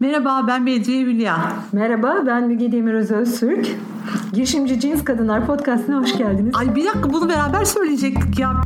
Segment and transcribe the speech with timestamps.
[0.00, 1.52] Merhaba ben Bedriye Hülya.
[1.72, 3.66] Merhaba ben Müge Demiröz Öztürk.
[4.32, 6.54] Girişimci Cins Kadınlar Podcast'ına hoş geldiniz.
[6.56, 8.60] Ay bir dakika bunu beraber söyleyecektik ya.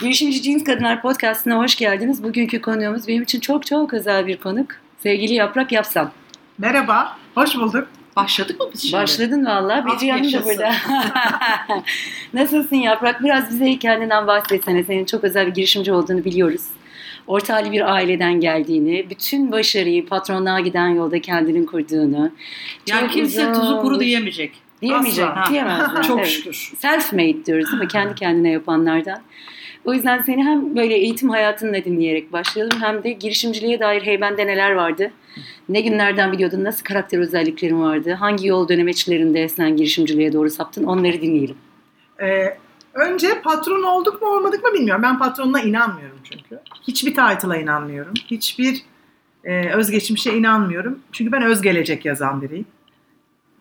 [0.00, 2.22] Girişimci Cins Kadınlar Podcast'ına hoş geldiniz.
[2.22, 4.66] Bugünkü konuğumuz benim için çok çok özel bir konuk.
[5.02, 6.10] Sevgili Yaprak Yapsam.
[6.58, 7.88] Merhaba, hoş bulduk.
[8.24, 8.92] Başladık mı biz şimdi?
[9.02, 9.86] Başladın valla.
[9.86, 10.50] Bir Ah, yanım da yaşasın.
[10.50, 10.72] burada.
[12.34, 13.24] Nasılsın Yaprak?
[13.24, 14.84] Biraz bize kendinden bahsetsene.
[14.84, 16.62] Senin çok özel bir girişimci olduğunu biliyoruz.
[17.26, 22.30] Orta halli bir aileden geldiğini, bütün başarıyı patronluğa giden yolda kendinin kurduğunu.
[22.88, 24.52] Yani çok kimse uzun- tuzu kuru diyemeyecek.
[24.82, 25.50] Diyemeyecek, Asla.
[25.52, 26.02] diyemezler.
[26.02, 26.28] Çok Evet.
[26.30, 26.72] şükür.
[26.82, 27.88] Self-made diyoruz değil mi?
[27.88, 29.20] Kendi kendine yapanlardan.
[29.84, 34.72] O yüzden seni hem böyle eğitim hayatınla dinleyerek başlayalım hem de girişimciliğe dair heybende neler
[34.72, 35.10] vardı?
[35.68, 36.64] Ne günlerden biliyordun?
[36.64, 38.12] Nasıl karakter özelliklerin vardı?
[38.12, 40.84] Hangi yol dönemeçlerinde sen girişimciliğe doğru saptın?
[40.84, 41.56] Onları dinleyelim.
[42.22, 42.56] Ee,
[42.94, 45.02] önce patron olduk mu olmadık mı bilmiyorum.
[45.02, 46.60] Ben patronuna inanmıyorum çünkü.
[46.82, 48.14] Hiçbir title'a inanmıyorum.
[48.26, 48.82] Hiçbir
[49.44, 50.98] e, özgeçmişe inanmıyorum.
[51.12, 52.66] Çünkü ben öz gelecek yazan biriyim.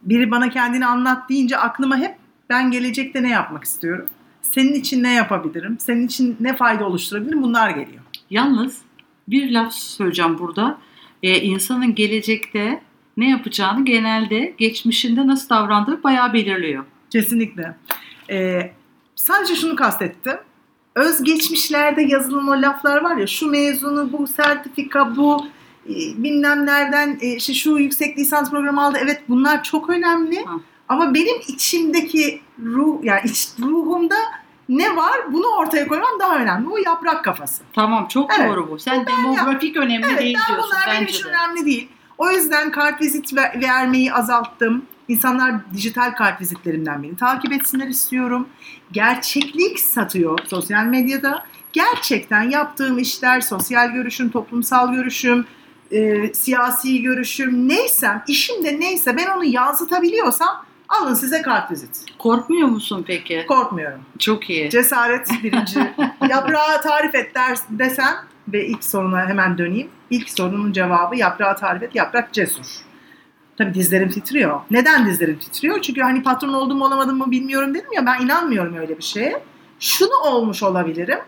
[0.01, 2.15] Biri bana kendini anlat deyince aklıma hep
[2.49, 4.05] ben gelecekte ne yapmak istiyorum?
[4.41, 5.77] Senin için ne yapabilirim?
[5.79, 7.43] Senin için ne fayda oluşturabilirim?
[7.43, 8.03] Bunlar geliyor.
[8.29, 8.81] Yalnız
[9.27, 10.77] bir laf söyleyeceğim burada.
[11.23, 12.81] Ee, insanın gelecekte
[13.17, 16.85] ne yapacağını genelde geçmişinde nasıl davrandığı bayağı belirliyor.
[17.09, 17.75] Kesinlikle.
[18.29, 18.71] Ee,
[19.15, 20.37] sadece şunu kastettim.
[20.95, 25.45] Özgeçmişlerde yazılan o laflar var ya şu mezunu, bu sertifika, bu
[25.89, 25.93] e,
[26.23, 28.97] bilmem nereden e, işte şu yüksek lisans programı aldı.
[29.01, 30.45] Evet bunlar çok önemli.
[30.45, 30.53] Ha.
[30.89, 34.15] Ama benim içimdeki ruh yani iç, ruhumda
[34.69, 36.69] ne var bunu ortaya koymam daha önemli.
[36.69, 37.63] O yaprak kafası.
[37.73, 38.49] Tamam çok Evet.
[38.49, 38.79] doğru bu.
[38.79, 41.29] Sen demografik önemli Evet değil ben diyorsun bunlar benim için de.
[41.29, 41.89] önemli değil.
[42.17, 44.85] O yüzden kartvizit ver- vermeyi azalttım.
[45.07, 48.47] İnsanlar dijital kartvizitlerimden beni takip etsinler istiyorum.
[48.91, 51.45] Gerçeklik satıyor sosyal medyada.
[51.73, 55.45] Gerçekten yaptığım işler, sosyal görüşüm, toplumsal görüşüm,
[55.91, 62.05] e, siyasi görüşüm neysem, işim de neyse ben onu yansıtabiliyorsam alın size kartvizit.
[62.17, 63.45] Korkmuyor musun peki?
[63.47, 63.99] Korkmuyorum.
[64.19, 64.69] Çok iyi.
[64.69, 65.79] Cesaret birinci.
[66.29, 68.15] Yaprağı tarif et der, desen
[68.47, 69.89] ve ilk soruna hemen döneyim.
[70.09, 71.95] İlk sorunun cevabı yaprağı tarif et.
[71.95, 72.65] Yaprak cesur.
[73.57, 74.59] Tabii dizlerim titriyor.
[74.71, 75.81] Neden dizlerim titriyor?
[75.81, 79.43] Çünkü hani patron oldum mu olamadım mı bilmiyorum dedim ya ben inanmıyorum öyle bir şeye.
[79.79, 81.19] Şunu olmuş olabilirim.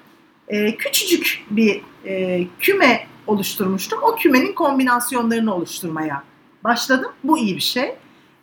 [0.47, 3.99] Ee, küçücük bir e, küme oluşturmuştum.
[4.03, 6.23] O kümenin kombinasyonlarını oluşturmaya
[6.63, 7.11] başladım.
[7.23, 7.95] Bu iyi bir şey.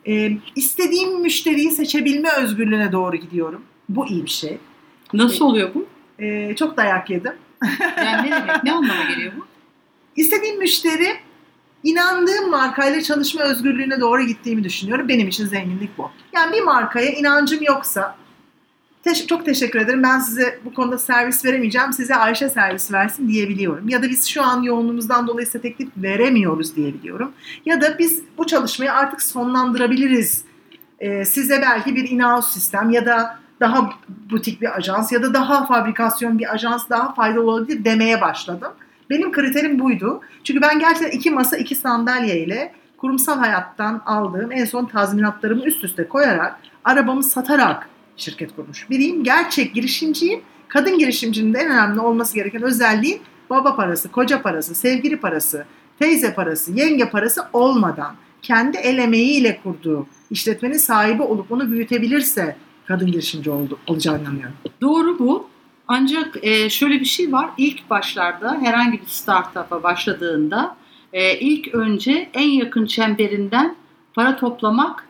[0.08, 3.62] Ee, istediğim müşteriyi seçebilme özgürlüğüne doğru gidiyorum.
[3.88, 4.58] Bu iyi bir şey.
[5.12, 5.86] Nasıl oluyor bu?
[6.22, 7.32] Ee, çok dayak yedim.
[8.04, 8.64] Yani ne demek?
[8.64, 9.46] Ne anlama geliyor bu?
[10.16, 11.16] İstediğim müşteri
[11.84, 15.08] inandığım markayla çalışma özgürlüğüne doğru gittiğimi düşünüyorum.
[15.08, 16.10] Benim için zenginlik bu.
[16.32, 18.16] Yani bir markaya inancım yoksa
[19.04, 20.02] teş- çok teşekkür ederim.
[20.02, 21.92] Ben size bu konuda servis veremeyeceğim.
[21.92, 23.88] Size Ayşe servis versin diyebiliyorum.
[23.88, 27.32] Ya da biz şu an yoğunluğumuzdan dolayı size teklif veremiyoruz diyebiliyorum.
[27.66, 30.44] Ya da biz bu çalışmayı artık sonlandırabiliriz.
[31.00, 33.90] Ee, size belki bir in-house sistem ya da daha
[34.30, 38.72] butik bir ajans ya da daha fabrikasyon bir ajans daha faydalı olabilir demeye başladım.
[39.10, 40.20] Benim kriterim buydu.
[40.44, 45.84] Çünkü ben gerçekten iki masa iki sandalye ile kurumsal hayattan aldığım en son tazminatlarımı üst
[45.84, 49.24] üste koyarak arabamı satarak şirket kurmuş biriyim.
[49.24, 50.40] Gerçek girişimciyim.
[50.68, 53.20] Kadın girişimcinin de en önemli olması gereken özelliği
[53.50, 55.64] baba parası, koca parası, sevgili parası,
[55.98, 62.56] teyze parası, yenge parası olmadan kendi el emeğiyle kurduğu işletmenin sahibi olup onu büyütebilirse
[62.86, 64.54] kadın girişimci oldu, olacağını inanıyorum.
[64.80, 65.48] Doğru bu.
[65.88, 67.50] Ancak e, şöyle bir şey var.
[67.58, 70.76] İlk başlarda herhangi bir startup'a başladığında
[71.12, 73.76] e, ilk önce en yakın çemberinden
[74.14, 75.06] para toplamak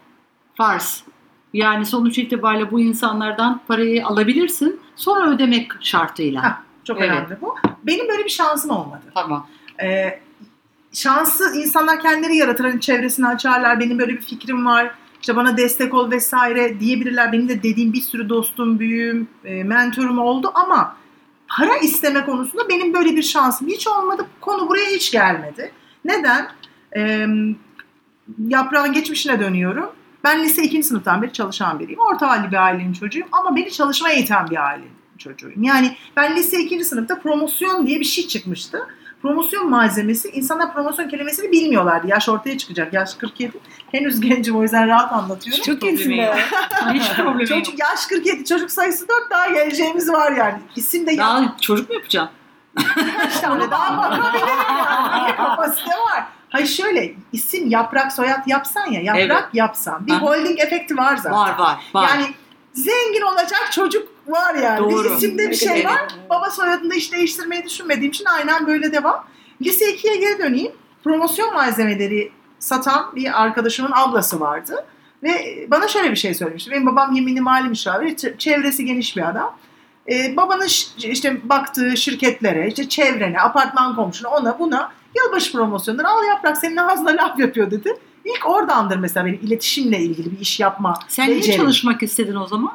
[0.55, 1.05] farz.
[1.53, 4.81] Yani sonuç itibariyle bu insanlardan parayı alabilirsin.
[4.97, 6.43] Sonra ödemek şartıyla.
[6.43, 7.11] Hah, Çok Evet.
[7.11, 7.55] önemli bu.
[7.83, 9.03] Benim böyle bir şansım olmadı.
[9.15, 9.47] Tamam.
[9.83, 10.21] Ee,
[10.93, 12.65] şansı insanlar kendileri yaratır.
[12.65, 13.81] Hani çevresini açarlar.
[13.81, 14.91] Benim böyle bir fikrim var.
[15.21, 17.33] İşte bana destek ol vesaire diyebilirler.
[17.33, 20.97] Benim de dediğim bir sürü dostum, büyüğüm, e, mentorum oldu ama
[21.49, 24.27] para isteme konusunda benim böyle bir şansım hiç olmadı.
[24.41, 25.73] Konu buraya hiç gelmedi.
[26.05, 26.49] Neden?
[26.97, 27.27] Ee,
[28.49, 29.91] yaprağın geçmişine dönüyorum.
[30.25, 30.83] Ben lise 2.
[30.83, 32.01] sınıftan beri çalışan biriyim.
[32.01, 35.63] Orta halli bir ailenin çocuğuyum ama beni çalışmaya iten bir ailenin çocuğuyum.
[35.63, 36.85] Yani ben lise 2.
[36.85, 38.87] sınıfta promosyon diye bir şey çıkmıştı.
[39.23, 42.07] Promosyon malzemesi, insanlar promosyon kelimesini bilmiyorlardı.
[42.07, 42.93] Yaş ortaya çıkacak.
[42.93, 43.53] Yaş 47.
[43.93, 45.63] Henüz gencim o yüzden rahat anlatıyorum.
[45.63, 46.35] Çok iyisin be.
[46.93, 47.49] Hiç problemi yok.
[47.49, 48.45] Çocuk, yaş 47.
[48.45, 50.59] Çocuk sayısı 4 daha geleceğimiz var yani.
[50.77, 52.38] İsim de Daha çocuk mu yapacaksın?
[52.97, 54.49] Birkaç tane daha bakabilirim
[54.79, 55.37] yani.
[55.37, 56.25] Kapasite var.
[56.51, 59.55] Hayır şöyle isim yaprak soyad yapsan ya yaprak Evet.
[59.55, 60.07] yapsan.
[60.07, 60.21] Bir Aha.
[60.21, 61.33] holding efekti var zaten.
[61.33, 62.09] Var var var.
[62.09, 62.27] Yani
[62.73, 64.79] zengin olacak çocuk var yani.
[64.79, 65.05] Doğru.
[65.05, 66.09] Bir isimde bir şey var.
[66.31, 69.25] Baba soyadını hiç değiştirmeyi düşünmediğim için aynen böyle devam.
[69.63, 70.73] Lise 2'ye geri döneyim.
[71.05, 74.87] Promosyon malzemeleri satan bir arkadaşımın ablası vardı.
[75.23, 76.71] Ve bana şöyle bir şey söylemişti.
[76.71, 78.17] Benim babam yeminli mali müşavir.
[78.39, 79.57] Çevresi geniş bir adam.
[80.11, 86.57] Ee, babanın işte baktığı şirketlere, işte çevrene, apartman komşuna, ona buna yılbaşı promosyonları al yaprak
[86.57, 87.95] senin ağzına laf yapıyor dedi.
[88.25, 92.73] İlk oradandır mesela benim iletişimle ilgili bir iş yapma Sen niye çalışmak istedin o zaman?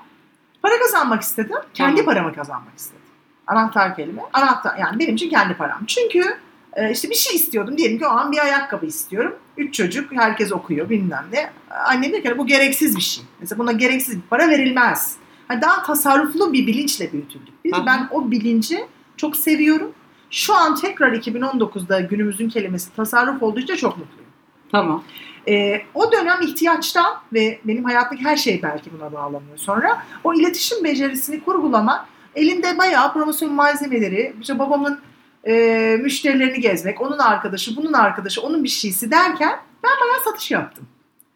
[0.62, 1.56] Para kazanmak istedim.
[1.74, 2.06] Kendi Tamam.
[2.06, 3.02] paramı kazanmak istedim.
[3.48, 4.22] Anahtar kelime.
[4.34, 5.86] Anahtar yani benim için kendi param.
[5.88, 6.38] Çünkü
[6.74, 7.78] e, işte bir şey istiyordum.
[7.78, 9.36] Diyelim ki o an bir ayakkabı istiyorum.
[9.58, 11.50] Üç çocuk herkes okuyor bilmem ne.
[11.86, 13.24] Annem diyor ki bu gereksiz bir şey.
[13.40, 15.16] Mesela buna gereksiz bir para verilmez.
[15.54, 17.54] Hani daha tasarruflu bir bilinçle büyütüldük.
[17.64, 17.86] Biz, Aha.
[17.86, 18.86] ben o bilinci
[19.18, 19.92] çok seviyorum.
[20.30, 24.32] Şu an tekrar 2019'da günümüzün kelimesi tasarruf olduğu için çok mutluyum.
[24.72, 25.04] Tamam.
[25.48, 30.04] Ee, o dönem ihtiyaçtan ve benim hayattaki her şey belki buna bağlanıyor sonra.
[30.24, 32.06] O iletişim becerisini kurgulamak,
[32.36, 35.00] elinde bayağı promosyon malzemeleri, işte babamın
[35.48, 40.88] e, müşterilerini gezmek, onun arkadaşı, bunun arkadaşı, onun bir şeysi derken ben bayağı satış yaptım.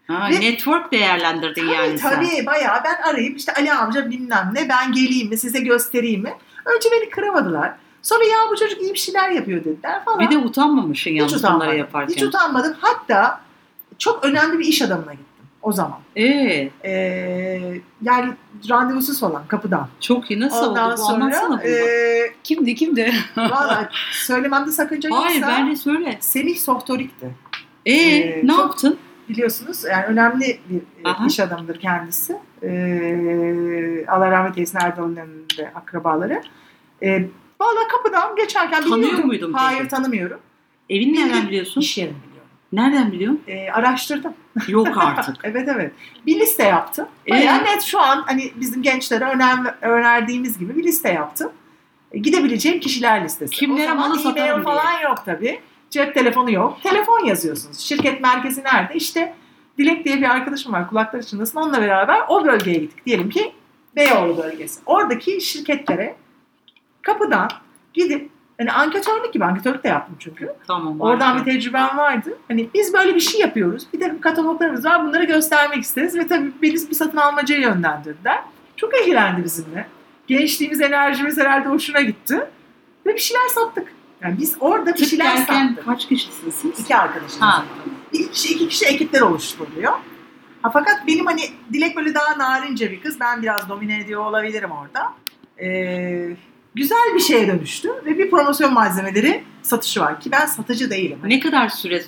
[0.07, 2.09] Ha, Ve- network değerlendirdin Tabii yani sen.
[2.15, 6.33] tabii bayağı ben arayıp işte Ali amca bilmem ne ben geleyim mi size göstereyim mi?
[6.65, 7.71] Önce beni kıramadılar.
[8.01, 10.19] Sonra ya bu çocuk iyi bir şeyler yapıyor dediler falan.
[10.19, 11.77] Bir de utanmamışsın Hiç yalnız bunları utanmadım.
[11.77, 12.15] yaparken.
[12.15, 12.75] Hiç utanmadım.
[12.81, 13.41] Hatta
[13.97, 15.99] çok önemli bir iş adamına gittim o zaman.
[16.15, 18.33] Ee, Ee, yani
[18.69, 19.87] randevusuz falan kapıdan.
[19.99, 20.39] çok iyi.
[20.39, 21.05] Nasıl Ondan oldu bu?
[21.13, 21.69] Anlatsana sonra bunu.
[21.69, 23.13] e, Kimdi kimdi?
[23.37, 26.17] valla söylememde sakınca yoksa Hayır ben de söyle.
[26.21, 27.35] Semih Sohtorik'ti.
[27.85, 28.97] Ee, Ee, ne çok- yaptın?
[29.29, 31.25] Biliyorsunuz yani önemli bir e, Aha.
[31.27, 32.37] iş adamıdır kendisi.
[32.63, 34.79] Ee, Allah rahmet eylesin
[35.57, 36.41] de akrabaları.
[37.03, 37.27] Ee,
[37.61, 39.27] valla kapıdan geçerken Tanıyor biliyordum.
[39.27, 39.63] muydun peki?
[39.63, 40.39] Hayır tanımıyorum.
[40.89, 41.81] Evini nereden Bildiğin biliyorsun?
[41.81, 42.49] İş yerini biliyorum.
[42.73, 43.41] Nereden biliyorsun?
[43.47, 44.33] Ee, araştırdım.
[44.67, 45.35] Yok artık.
[45.43, 45.91] Evet evet.
[46.25, 47.07] Bir liste yaptım.
[47.29, 47.63] Bayağı Ee?
[47.63, 51.51] net şu an hani bizim gençlere önem, önerdiğimiz gibi bir liste yaptım.
[52.11, 53.55] E, Gidebileceğim kişiler listesi.
[53.55, 55.59] Kimlere o zaman malı satarım e-mail falan yok tabii.
[55.89, 56.83] Cep telefonu yok.
[56.83, 57.79] Telefon yazıyorsunuz.
[57.79, 58.95] Şirket merkezi nerede?
[58.95, 59.33] İşte
[59.77, 60.89] Dilek diye bir arkadaşım var.
[60.89, 61.59] Kulakları çınlasın.
[61.59, 63.05] Onunla beraber o bölgeye gittik.
[63.05, 63.53] Diyelim ki
[63.95, 64.79] Beyoğlu bölgesi.
[64.85, 66.15] Oradaki şirketlere
[67.01, 67.49] kapıdan
[67.93, 70.53] gidip hani anketörlük gibi anketörlük de yaptım çünkü.
[70.67, 71.01] Tamam.
[71.01, 71.45] Oradan harika.
[71.45, 72.37] bir tecrübem vardı.
[72.47, 73.87] Hani biz böyle bir şey yapıyoruz.
[73.93, 75.07] Bir takım kataloglarımız var.
[75.07, 76.15] Bunları göstermek isteriz.
[76.15, 78.39] Ve tabii beni bir satın almacıya yönlendirdiler.
[78.75, 79.87] Çok ilgilendi bizimle.
[80.27, 82.47] Gençliğimiz, enerjimiz herhalde hoşuna gitti.
[83.05, 83.96] Ve bir şeyler sattık.
[84.21, 85.85] Yani biz orada bir şeyler sattık.
[85.85, 86.79] kaç kişisiniz siz?
[86.79, 87.41] İki arkadaşımız.
[87.41, 87.65] Ha.
[88.13, 89.91] İki kişi, iki kişi ekipler oluşturuluyor.
[90.61, 91.41] Ha, fakat benim hani
[91.73, 93.19] Dilek böyle daha narince bir kız.
[93.19, 95.13] Ben biraz domine ediyor olabilirim orada.
[95.63, 96.35] Ee,
[96.75, 97.89] güzel bir şeye dönüştü.
[98.05, 100.19] Ve bir promosyon malzemeleri satışı var.
[100.21, 101.19] Ki ben satıcı değilim.
[101.23, 102.03] Ne kadar süre?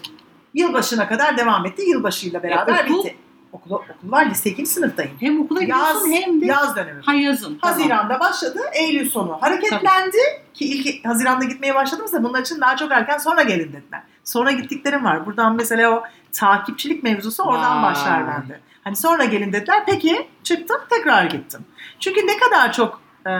[0.53, 1.81] Yılbaşına kadar devam etti.
[1.89, 3.03] Yılbaşıyla beraber E, okul?
[3.06, 3.15] bitti.
[3.51, 4.25] Okul, okul var.
[4.25, 4.66] Lise 2.
[4.66, 5.12] sınıftayım.
[5.19, 5.68] Hem okula Yaz,
[6.04, 7.01] gidiyorsun hem de yaz dönemi.
[7.06, 7.57] ha yazın.
[7.62, 7.78] Tamam.
[7.78, 8.60] Haziran'da başladı.
[8.74, 10.18] Eylül sonu hareketlendi.
[10.54, 14.01] Ki ilk Haziran'da gitmeye başladığımızda bunlar için daha çok erken sonra gelin dediler.
[14.24, 15.25] Sonra gittiklerim var.
[15.25, 17.92] Buradan mesela o takipçilik mevzusu oradan Vay.
[17.92, 18.60] başlar bende.
[18.84, 19.84] Hani sonra gelin dediler.
[19.86, 21.66] Peki çıktım tekrar gittim.
[22.00, 23.31] Çünkü ne kadar çok e,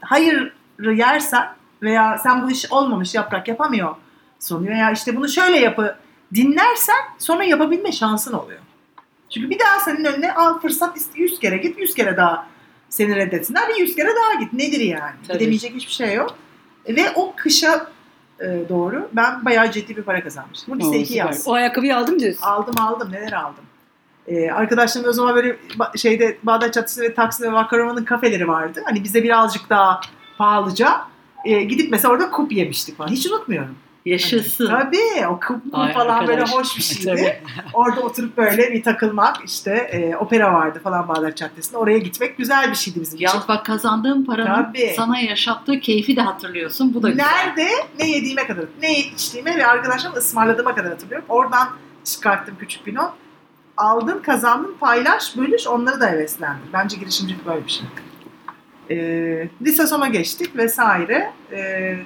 [0.00, 1.48] hayırı yersen
[1.82, 3.96] veya sen bu iş olmamış yaprak yapamıyor
[4.38, 5.96] sonu veya işte bunu şöyle yapı
[6.34, 8.60] dinlersen sonra yapabilme şansın oluyor.
[9.34, 12.46] Çünkü bir daha senin önüne al fırsat iste 100 kere git 100 kere daha
[12.88, 14.52] seni reddetsinler bir 100 kere daha git.
[14.52, 15.12] Nedir yani?
[15.28, 15.38] Tabii.
[15.38, 16.34] Gidemeyecek hiçbir şey yok.
[16.88, 17.86] Ve o kışa
[18.40, 20.74] e, doğru ben bayağı ciddi bir para kazanmıştım.
[20.74, 21.26] Bu lise Oo, 2 süper.
[21.26, 21.48] yaz.
[21.48, 22.42] O ayakkabıyı aldım diyorsun.
[22.42, 23.64] Aldım aldım neler aldım.
[24.26, 25.56] Ee, arkadaşlarım o zaman böyle
[25.96, 28.82] şeyde Bağdat Caddesi ve Taksim ve Vakarova'nın kafeleri vardı.
[28.84, 30.00] Hani bize birazcık daha
[30.38, 31.00] pahalıca
[31.44, 33.08] e, gidip mesela orada kup yemiştik falan.
[33.08, 33.74] Hiç unutmuyorum.
[34.04, 34.66] Yaşasın.
[34.66, 35.40] Tabii o
[35.72, 36.54] Ay, falan böyle arkadaş.
[36.54, 37.42] hoş bir şeydi.
[37.72, 41.78] Orada oturup böyle bir takılmak işte e, opera vardı falan Bağdat Caddesi'nde.
[41.78, 43.26] Oraya gitmek güzel bir şeydi bizim için.
[43.26, 44.92] Yalnız bak kazandığın paranın Tabii.
[44.96, 46.94] sana yaşattığı keyfi de hatırlıyorsun.
[46.94, 47.24] Bu da güzel.
[47.24, 47.68] Nerede
[47.98, 51.26] ne yediğime kadar, ne içtiğime ve arkadaşlarım ısmarladığıma kadar hatırlıyorum.
[51.28, 51.68] Oradan
[52.04, 53.12] çıkarttım küçük bir not.
[53.76, 56.72] Aldın, kazandın, paylaş, bölüş, onları da heveslendir.
[56.72, 57.86] Bence girişimcilik böyle bir şey.
[58.90, 61.32] Ee, lise sona geçtik vesaire.
[61.52, 61.96] Ee,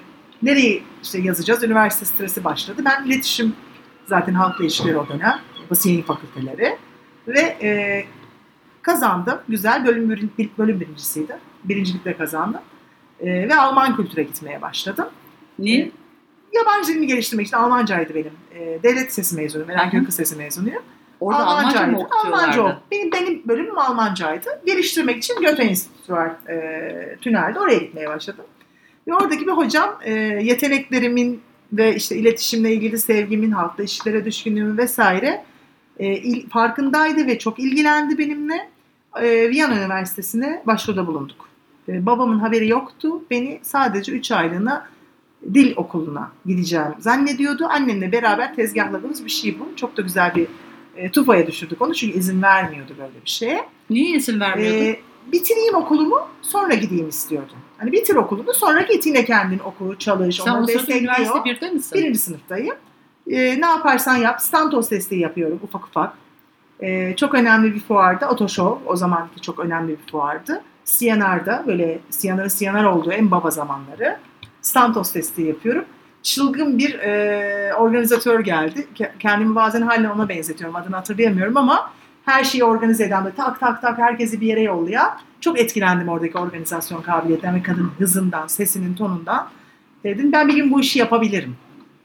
[0.42, 1.62] nereye işte yazacağız?
[1.62, 2.83] Üniversite stresi başladı.
[2.85, 3.52] Ben iletişim
[4.07, 5.38] zaten halkla ilişkileri o dönem.
[5.71, 6.76] Basın yayın fakülteleri.
[7.28, 8.04] Ve e,
[8.83, 9.38] kazandım.
[9.49, 9.87] Güzel.
[9.87, 11.37] Bölüm, birin- bölüm birincisiydi.
[11.64, 12.61] Birincilikle kazandım.
[13.21, 15.07] Ee, ve Alman kültüre gitmeye başladım.
[15.59, 15.90] Niye?
[16.52, 18.33] Yabancı dilimi geliştirmek için Almancaydı benim.
[18.54, 19.71] Ee, devlet lisesi mezunuyum.
[19.71, 19.90] Eren.
[19.90, 20.83] Kökü Lisesi mezunuyum.
[21.21, 22.09] Orada Almanca mı?
[22.25, 22.78] Almanca.
[22.90, 24.61] Benim, benim bölümüm Almancaydı.
[24.66, 27.61] Geliştirmek için Goethe Enstitüsü var e, tünelde.
[27.61, 28.45] Oraya gitmeye başladım.
[29.09, 30.12] Ve oradaki bir hocam e,
[30.43, 31.41] yeteneklerimin
[31.73, 35.45] ve işte iletişimle ilgili sevgimin, halkla ilişkilere düşkünlüğümün vesaire
[35.99, 38.69] e, il, farkındaydı ve çok ilgilendi benimle.
[39.23, 41.49] E, Viyana Üniversitesi'ne başvuruda bulunduk.
[41.88, 43.23] E, babamın haberi yoktu.
[43.31, 44.87] Beni sadece 3 aylığına
[45.55, 47.67] dil okuluna gideceğim zannediyordu.
[47.67, 49.77] Annemle beraber tezgahladığımız bir şey bu.
[49.77, 50.47] Çok da güzel bir
[50.97, 53.65] e, tufaya düşürdük onu çünkü izin vermiyordu böyle bir şeye.
[53.91, 54.79] Niye izin vermiyordun?
[54.79, 55.00] E,
[55.33, 57.57] bitireyim okulumu sonra gideyim istiyordum.
[57.78, 61.14] Hani bitir okulunu sonra git yine kendin oku, çalış, Sen onları o sırada destekliyor.
[61.16, 61.99] üniversite birde misin?
[61.99, 62.76] Birinci sınıftayım.
[63.30, 64.40] Ee, ne yaparsan yap.
[64.42, 66.12] Stantos desteği yapıyorum ufak ufak.
[66.82, 68.28] Ee, çok önemli bir fuarda.
[68.30, 70.62] Otoşov o zamanki çok önemli bir fuardı.
[70.85, 74.16] CNR'da böyle CNR CNR olduğu en baba zamanları.
[74.62, 75.85] Stantos desteği yapıyorum.
[76.23, 78.87] Çılgın bir e, organizatör geldi.
[78.99, 80.76] Ke- Kendimi bazen halen ona benzetiyorum.
[80.76, 81.90] Adını hatırlayamıyorum ama
[82.28, 85.11] her şeyi organize eden böyle tak tak tak herkesi bir yere yollayan.
[85.40, 89.49] Çok etkilendim oradaki organizasyon kabiliyetinden ve kadının hızından, sesinin tonundan.
[90.04, 91.56] Dedim ben bir gün bu işi yapabilirim.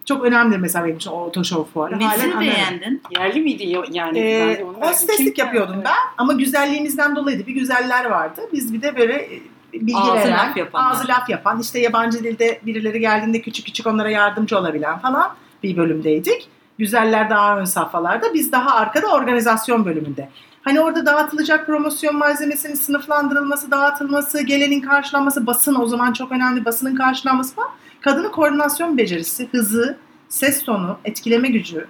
[0.06, 2.00] Çok önemli mesela benim için o otoşov fuarı.
[2.00, 3.02] Nesini beğendin?
[3.18, 4.20] Yerli miydi ya- yani?
[4.20, 7.48] Ee, hosteslik yapıyordum ben ama güzelliğimizden dolayıydı.
[7.48, 8.42] Bir güzeller vardı.
[8.54, 9.42] Biz bir de böyle e,
[9.74, 10.92] bilgi Ağzı veren, laf yapanlar.
[10.92, 15.78] ağzı laf yapan, işte yabancı dilde birileri geldiğinde küçük küçük onlara yardımcı olabilen falan bir
[15.78, 16.48] bölümdeydik.
[16.78, 20.30] Güzeller daha ön safhalarda, biz daha arkada organizasyon bölümünde.
[20.62, 26.96] Hani orada dağıtılacak promosyon malzemesinin sınıflandırılması, dağıtılması, gelenin karşılanması, basın o zaman çok önemli basının
[26.96, 27.70] karşılanması falan.
[28.02, 29.98] Kadının koordinasyon becerisi, hızı,
[30.30, 31.88] ses tonu, etkileme gücü,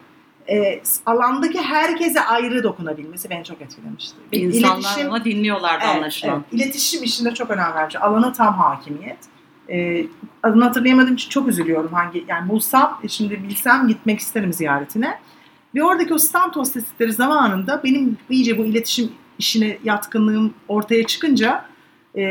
[0.49, 4.15] e, alandaki herkese ayrı dokunabilmesi beni çok etkilemişti.
[4.31, 6.43] İnsanlar iletişim- dinliyorlardı Evet, anlaşılan.
[6.51, 6.63] evet.
[6.63, 7.95] İletişim işinde çok önem vermiş.
[7.95, 9.17] Alana tam hakimiyet.
[9.69, 10.05] Ee,
[10.43, 11.93] adını hatırlayamadığım için çok üzülüyorum.
[11.93, 15.19] Hangi yani bulsam, e, şimdi bilsem gitmek isterim ziyaretine.
[15.75, 21.65] Ve oradaki o stand hosteslikleri zamanında benim iyice bu iletişim işine yatkınlığım ortaya çıkınca
[22.15, 22.21] e,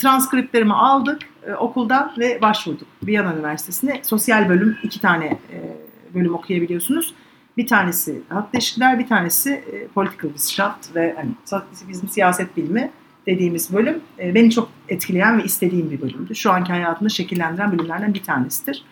[0.00, 2.88] transkriplerimi aldık e, okuldan ve başvurduk.
[3.02, 4.00] Viyana Üniversitesi'ne.
[4.02, 5.76] Sosyal bölüm iki tane e,
[6.14, 7.14] bölüm okuyabiliyorsunuz.
[7.56, 12.90] Bir tanesi halk ilişkiler, bir tanesi e, political wissenschaft ve hani, bizim siyaset bilimi
[13.28, 16.34] dediğimiz bölüm e, beni çok etkileyen ve istediğim bir bölümdü.
[16.34, 18.84] Şu anki hayatımı şekillendiren bölümlerden bir tanesidir.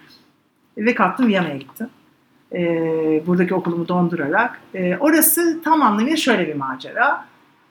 [0.78, 1.88] Ve kalktım Viyana'ya gittim.
[2.52, 2.62] E,
[3.26, 4.60] buradaki okulumu dondurarak.
[4.74, 7.24] E, orası tam anlamıyla şöyle bir macera.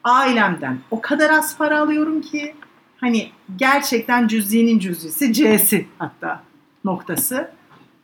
[0.04, 2.56] Ailemden o kadar az para alıyorum ki
[2.98, 6.44] hani gerçekten cüzinin cüzisi C'si hatta
[6.86, 7.52] noktası.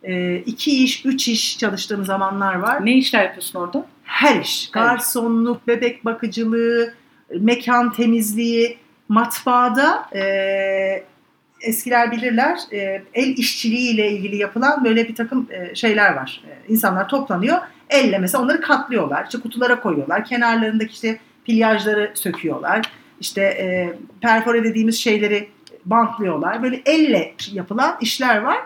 [0.04, 2.86] E, iki iş, üç iş çalıştığım zamanlar var.
[2.86, 3.86] Ne işler yapıyorsun orada?
[4.04, 4.72] Her iş.
[4.72, 6.94] Garsonluk, bebek bakıcılığı,
[7.40, 8.78] mekan temizliği,
[9.10, 11.04] matbaada e,
[11.62, 16.44] eskiler bilirler e, el işçiliği ile ilgili yapılan böyle bir takım e, şeyler var.
[16.48, 17.58] E, insanlar toplanıyor.
[17.90, 19.24] Elle mesela onları katlıyorlar.
[19.24, 20.26] İşte kutulara koyuyorlar.
[20.26, 22.82] Kenarlarındaki işte pilyajları söküyorlar.
[23.20, 25.50] İşte e, perfore dediğimiz şeyleri
[25.86, 26.64] bantlıyorlar.
[26.64, 28.58] Böyle elle yapılan işler var.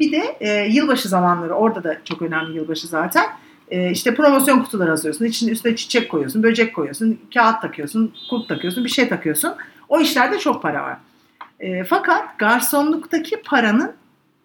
[0.00, 3.26] Bir de e, yılbaşı zamanları orada da çok önemli yılbaşı zaten.
[3.70, 5.24] E, işte promosyon kutuları hazırlıyorsun.
[5.24, 9.54] İçine üstüne çiçek koyuyorsun, böcek koyuyorsun, kağıt takıyorsun, kulp takıyorsun, bir şey takıyorsun.
[9.88, 10.96] O işlerde çok para var.
[11.60, 13.92] E, fakat garsonluktaki paranın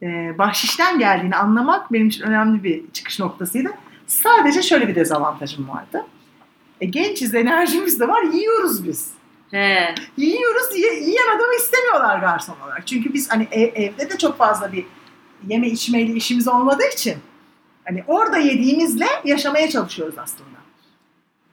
[0.02, 3.70] e, bahşişten geldiğini anlamak benim için önemli bir çıkış noktasıydı.
[4.08, 6.06] Sadece şöyle bir dezavantajım vardı.
[6.82, 9.10] E, gençiz, enerjimiz de var, yiyoruz biz.
[9.52, 9.96] He.
[10.18, 12.88] Yiyoruz, ye- yiyen adamı istemiyorlar garson olarak.
[12.88, 14.86] Çünkü biz hani ev- evde de çok fazla bir
[15.48, 17.14] yeme içmeyle işimiz olmadığı için
[17.89, 20.50] hani orada yediğimizle yaşamaya çalışıyoruz aslında.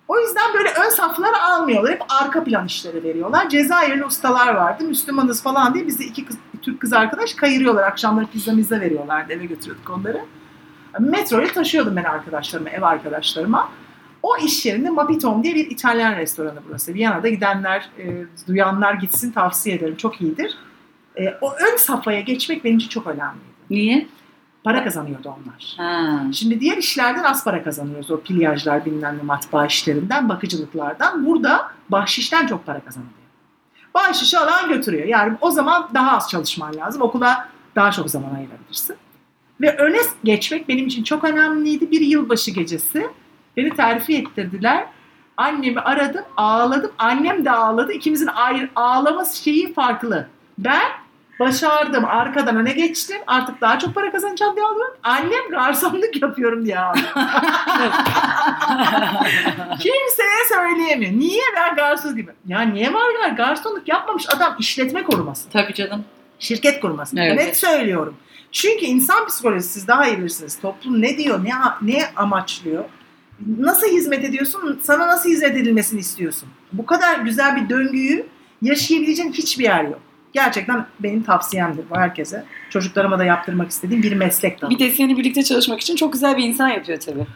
[0.08, 1.92] O yüzden böyle ön saflara almıyorlar.
[1.92, 3.48] Hep arka plan işleri veriyorlar.
[3.48, 4.84] Cezayirli ustalar vardı.
[4.84, 7.82] Müslümanız falan diye bizi iki kız, Türk kız arkadaş kayırıyorlar.
[7.82, 9.32] Akşamları pizza mizza veriyorlardı.
[9.32, 10.20] Eve götürüyorduk onları.
[11.00, 13.68] Metroya taşıyordum ben arkadaşlarıma, ev arkadaşlarıma.
[14.22, 16.94] O iş yerinde Mapitom diye bir İtalyan restoranı burası.
[16.94, 19.96] Viyana'da gidenler, e, duyanlar gitsin tavsiye ederim.
[19.96, 20.58] Çok iyidir.
[21.18, 23.46] E, o ön safhaya geçmek benim için çok önemliydi.
[23.70, 24.06] Niye?
[24.66, 25.74] Para kazanıyordu onlar.
[25.76, 26.22] Ha.
[26.32, 28.10] Şimdi diğer işlerden az para kazanıyoruz.
[28.10, 31.26] O pilyajlar bilmem ne matbaa işlerinden, bakıcılıklardan.
[31.26, 33.14] Burada bahşişten çok para kazanılıyor.
[33.94, 35.06] Bahşişi alan götürüyor.
[35.06, 37.02] Yani o zaman daha az çalışman lazım.
[37.02, 38.96] Okula daha çok zaman ayırabilirsin.
[39.60, 41.90] Ve öne geçmek benim için çok önemliydi.
[41.90, 43.10] Bir yılbaşı gecesi
[43.56, 44.86] beni terfi ettirdiler.
[45.36, 46.90] Annemi aradım, ağladım.
[46.98, 47.92] Annem de ağladı.
[47.92, 50.28] İkimizin ayrı ağlaması şeyi farklı.
[50.58, 51.05] Ben
[51.40, 53.16] başardım, arkadan öne geçtim.
[53.26, 54.94] Artık daha çok para kazanacağım diye ağlıyorum.
[55.02, 57.06] Annem garsonluk yapıyorum diye ağlıyor.
[59.80, 61.12] Kimseye söyleyemiyor.
[61.12, 62.30] Niye ben garson gibi?
[62.46, 63.30] Ya niye var gar?
[63.30, 65.48] Garsonluk yapmamış adam işletme koruması.
[65.50, 66.04] Tabii canım.
[66.38, 67.16] Şirket kurması.
[67.18, 67.36] Evet.
[67.36, 68.16] Net söylüyorum.
[68.52, 70.58] Çünkü insan psikolojisi siz daha iyi bilirsiniz.
[70.60, 71.50] Toplum ne diyor, ne,
[71.82, 72.84] ne amaçlıyor?
[73.58, 74.80] Nasıl hizmet ediyorsun?
[74.82, 76.48] Sana nasıl hizmet edilmesini istiyorsun?
[76.72, 78.26] Bu kadar güzel bir döngüyü
[78.62, 80.00] yaşayabileceğin hiçbir yer yok.
[80.32, 82.44] Gerçekten benim tavsiyemdir bu herkese.
[82.70, 84.70] Çocuklarıma da yaptırmak istediğim bir meslek dalı.
[84.70, 87.26] Bir de seni birlikte çalışmak için çok güzel bir insan yapıyor tabii.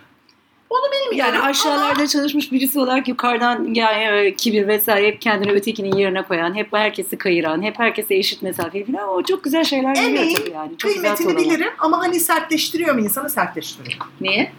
[1.12, 6.22] Yani Bilmiyorum aşağılarda çalışmış birisi olarak yukarıdan yani e, kibir vesaire hep kendini ötekinin yerine
[6.22, 10.36] koyan, hep herkesi kayıran, hep herkese eşit mesafeli falan o çok güzel şeyler geliyor Emeğin
[10.36, 10.78] tabii yani.
[10.78, 11.44] Çok güzel Kıymetini tonalar.
[11.44, 13.98] bilirim ama hani sertleştiriyor mu insanı sertleştiriyor.
[14.20, 14.52] Niye?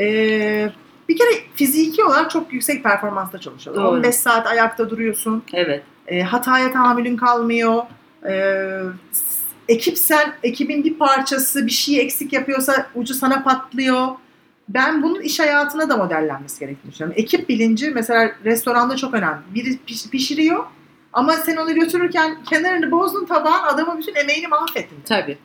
[0.00, 0.70] Ee,
[1.08, 3.84] bir kere fiziki olarak çok yüksek performansta çalışıyorlar.
[3.84, 3.96] Doğru.
[3.96, 5.42] 15 saat ayakta duruyorsun.
[5.52, 5.82] Evet.
[6.08, 7.82] E, hataya tahammülün kalmıyor.
[8.28, 8.34] E,
[9.68, 14.08] ekip sen, ekibin bir parçası bir şey eksik yapıyorsa ucu sana patlıyor.
[14.68, 17.22] Ben bunun iş hayatına da modellenmesi gerektiğini düşünüyorum.
[17.22, 19.40] Ekip bilinci mesela restoranda çok önemli.
[19.54, 20.64] Biri piş- pişiriyor
[21.12, 24.98] ama sen onu götürürken kenarını bozdun tabağın adama bütün emeğini mahvettin.
[25.04, 25.38] Tabii.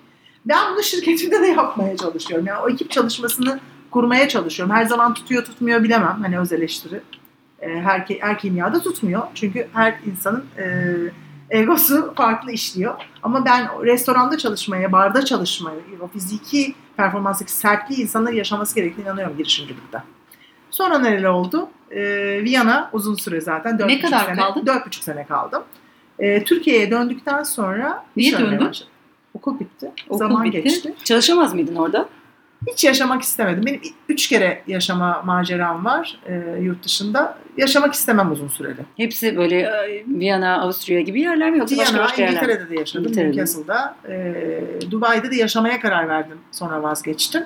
[0.46, 2.48] Ben bunu şirketimde de yapmaya çalışıyorum.
[2.48, 3.60] Yani o ekip çalışmasını
[3.91, 4.75] kurmaya çalışıyorum.
[4.75, 6.18] Her zaman tutuyor tutmuyor bilemem.
[6.22, 7.01] Hani öz eleştiri.
[7.62, 9.22] Ee, her, her kimyada tutmuyor.
[9.36, 10.86] Çünkü her insanın e,
[11.50, 12.96] egosu farklı işliyor.
[13.24, 20.03] Ama ben restoranda çalışmaya, barda çalışmaya, o fiziki performanstaki sertliği insanların yaşaması gerektiğine inanıyorum girişimcilikte.
[20.70, 21.70] Sonra neler oldu?
[21.91, 23.80] Ee, Viyana uzun süre zaten.
[23.80, 24.65] dört Ne buçuk kadar sene, kaldın?
[24.65, 25.63] Dört buçuk sene kaldım.
[26.20, 28.60] Ee, Türkiye'ye döndükten sonra Niye döndün?
[28.68, 28.91] başladım.
[29.34, 29.91] Okul bitti.
[30.10, 30.62] Okul Zaman bitti.
[30.63, 30.94] geçti.
[31.03, 32.10] Çalışamaz mıydın orada?
[32.68, 33.63] Hiç yaşamak istemedim.
[33.65, 37.38] Benim üç kere yaşama maceram var e, yurt dışında.
[37.58, 38.80] Yaşamak istemem uzun süreli.
[38.98, 42.48] Hepsi böyle e, Viyana, Avusturya gibi yerler mi yoksa başka Viyana, başka yerler mi?
[42.48, 43.06] İngiltere'de de yaşadım.
[43.06, 43.30] İngiltere'de.
[43.30, 43.96] Newcastle'da.
[44.10, 46.38] E, Dubai'de de yaşamaya karar verdim.
[46.51, 47.44] Sonra vazgeçtim.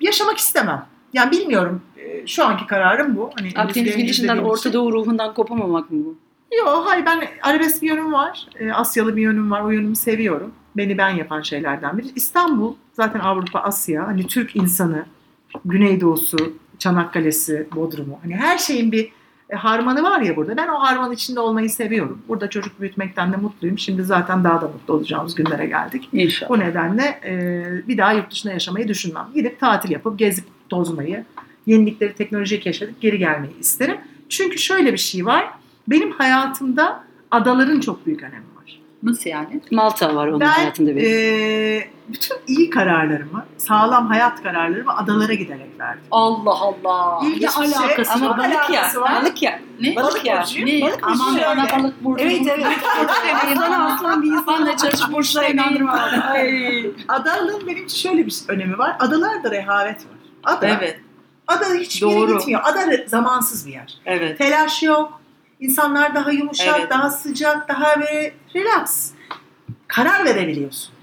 [0.00, 0.86] Yaşamak istemem.
[1.12, 1.82] Yani bilmiyorum.
[1.96, 3.30] E, şu anki kararım bu.
[3.38, 4.72] Hani Akdeniz gidişinden Orta için.
[4.72, 6.18] Doğu ruhundan kopamamak mı bu?
[6.56, 8.46] Yok hayır ben arabesk bir yönüm var.
[8.60, 9.60] E, Asyalı bir yönüm var.
[9.60, 10.52] O yönümü seviyorum.
[10.76, 12.06] Beni ben yapan şeylerden biri.
[12.14, 14.06] İstanbul zaten Avrupa, Asya.
[14.06, 15.04] Hani Türk insanı,
[15.64, 16.36] Güneydoğusu,
[16.78, 18.18] Çanakkale'si, Bodrum'u.
[18.22, 19.12] Hani her şeyin bir
[19.50, 20.56] e, harmanı var ya burada.
[20.56, 22.22] Ben o harman içinde olmayı seviyorum.
[22.28, 23.78] Burada çocuk büyütmekten de mutluyum.
[23.78, 26.08] Şimdi zaten daha da mutlu olacağımız günlere geldik.
[26.12, 26.50] İnşallah.
[26.50, 29.26] Bu nedenle e, bir daha yurt dışında yaşamayı düşünmem.
[29.34, 31.24] Gidip tatil yapıp gezip tozmayı,
[31.66, 33.96] yenilikleri, teknolojiyi keşfedip geri gelmeyi isterim.
[34.28, 35.50] Çünkü şöyle bir şey var.
[35.88, 38.59] Benim hayatımda adaların çok büyük önemi var.
[39.02, 39.60] Nasıl yani?
[39.70, 41.02] Malta var onun ben hayatında bir.
[41.02, 46.02] e, bütün iyi kararlarımı, sağlam hayat kararlarımı adalara giderek verdim.
[46.10, 47.22] Allah Allah.
[47.22, 47.48] Bir şey.
[47.48, 48.38] alakası Ama çok var?
[48.38, 49.22] balık ya, var.
[49.22, 49.60] balık ya.
[49.80, 49.96] Ne?
[49.96, 50.40] Balık ya.
[50.42, 50.68] burcuyum.
[50.68, 50.80] Ne?
[50.82, 52.24] Balık Aman bana balık burcu.
[52.24, 52.66] Evet evet.
[53.56, 55.92] Aslan aslan bir insanla çalışıp burçla inandırma.
[56.30, 56.86] Ay.
[57.08, 58.96] Adaların benim için şöyle bir önemi var.
[58.98, 60.18] Adalarda rehavet var.
[60.44, 61.00] Ada, Evet.
[61.46, 62.60] ada hiçbir yere gitmiyor.
[62.64, 63.94] Ada zamansız bir yer.
[64.06, 64.38] Evet.
[64.38, 65.20] Telaş yok.
[65.60, 66.90] İnsanlar daha yumuşak, Evet.
[66.90, 69.10] daha sıcak, daha böyle relax.
[69.88, 70.94] Karar verebiliyorsun.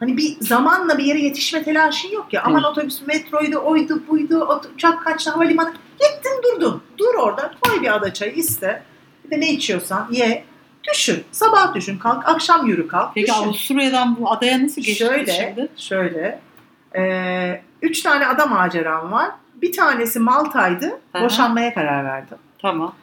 [0.00, 2.42] Hani bir zamanla bir yere yetişme telaşın yok ya.
[2.44, 5.72] Aman otobüs, metroydu, oydu, buydu, uçak kaçtı, havalimanı.
[6.00, 6.82] Gittin durdun.
[6.98, 8.82] Dur orada, koy bir ada çayı iste.
[9.24, 10.44] Bir de ne içiyorsan ye.
[10.92, 11.24] Düşün.
[11.32, 12.28] Sabah düşün, kalk.
[12.28, 13.14] Akşam yürü kalk.
[13.14, 13.42] Peki düşün.
[13.42, 15.68] Avusturya'dan bu adaya nasıl geçtiniz Şöyle, şimdi?
[15.76, 16.40] şöyle.
[16.96, 19.30] Ee, üç tane ada maceram var.
[19.54, 21.00] Bir tanesi Malta'ydı.
[21.14, 21.24] Aha.
[21.24, 22.38] Boşanmaya karar verdim.
[22.62, 22.94] Tamam.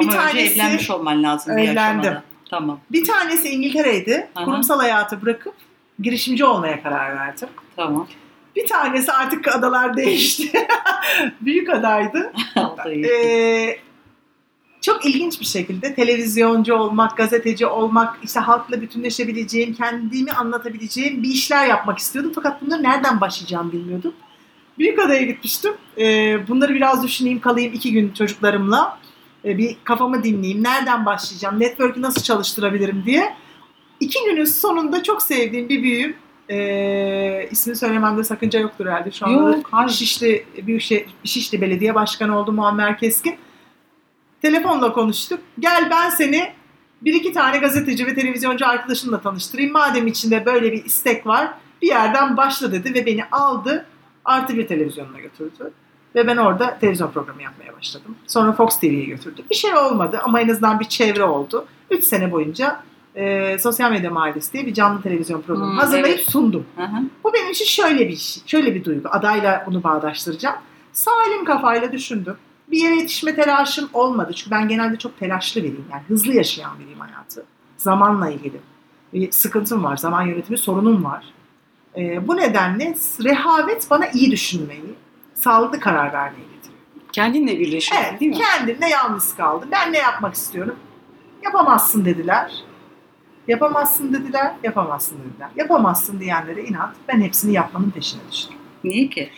[0.00, 2.22] Bir Ama önce tanesi- evlenmiş olman lazım bir aşamada.
[2.50, 2.80] Tamam.
[2.92, 4.28] Bir tanesi İngiltere'ydi.
[4.34, 4.44] Aha.
[4.44, 5.54] Kurumsal hayatı bırakıp
[6.00, 7.48] girişimci olmaya karar verdim.
[7.76, 8.08] Tamam.
[8.56, 10.66] Bir tanesi artık adalar değişti.
[11.40, 12.32] Büyük adaydı.
[12.86, 13.78] Ee,
[14.80, 21.66] çok ilginç bir şekilde televizyoncu olmak, gazeteci olmak, işte halkla bütünleşebileceğim, kendimi anlatabileceğim bir işler
[21.66, 22.32] yapmak istiyordum.
[22.34, 24.12] Fakat bunları nereden başlayacağım bilmiyordum.
[24.78, 25.72] Büyük adaya gitmiştim.
[25.98, 28.98] Ee, bunları biraz düşüneyim, kalayım iki gün çocuklarımla.
[29.46, 33.34] Ee, bir kafamı dinleyeyim, nereden başlayacağım, network'ü nasıl çalıştırabilirim diye.
[34.00, 36.16] İki günün sonunda çok sevdiğim bir büyüğüm,
[36.50, 39.10] ee, ismini söylememde sakınca yoktur herhalde.
[39.10, 39.90] Şu anda Yok, hayır.
[39.90, 43.36] Şişli, Büyükşehir, Şişli Belediye Başkanı oldu Muammer Keskin.
[44.42, 45.40] Telefonla konuştuk.
[45.58, 46.52] Gel ben seni
[47.02, 49.72] bir iki tane gazeteci ve televizyoncu arkadaşımla tanıştırayım.
[49.72, 53.86] Madem içinde böyle bir istek var bir yerden başla dedi ve beni aldı.
[54.24, 55.72] Artı bir televizyonuna götürdü.
[56.16, 58.16] Ve ben orada televizyon programı yapmaya başladım.
[58.26, 59.42] Sonra Fox TV'ye götürdü.
[59.50, 61.66] Bir şey olmadı ama en azından bir çevre oldu.
[61.90, 62.80] Üç sene boyunca
[63.16, 66.30] e, Sosyal Medya Mahallesi diye bir canlı televizyon programı Hmm, hazırlayıp evet.
[66.30, 66.66] sundum.
[66.76, 66.96] Hı hı.
[67.24, 69.08] Bu benim için şöyle bir şey, şöyle bir duygu.
[69.08, 70.56] Adayla bunu bağdaştıracağım.
[70.92, 72.36] Salim kafayla düşündüm.
[72.70, 74.32] Bir yere yetişme telaşım olmadı.
[74.34, 75.84] Çünkü ben genelde çok telaşlı biriyim.
[75.92, 77.44] Yani hızlı yaşayan biriyim hayatı.
[77.76, 78.60] Zamanla ilgili
[79.14, 79.96] bir sıkıntım var.
[79.96, 81.24] Zaman yönetimi sorunum var.
[81.96, 84.94] Ee, bu nedenle rehavet bana iyi düşünmeyi,
[85.40, 86.80] sağlıklı karar vermeyi getiriyor.
[87.12, 88.38] Kendinle birleşiyorsun Evet, değil mi?
[88.38, 89.68] kendimle yalnız kaldım.
[89.72, 90.76] Ben ne yapmak istiyorum?
[91.44, 92.52] Yapamazsın dediler.
[93.48, 95.48] Yapamazsın dediler, yapamazsın dediler.
[95.56, 96.90] Yapamazsın diyenlere inat.
[97.08, 98.56] Ben hepsini yapmanın peşine düştüm.
[98.84, 99.30] Niye ki?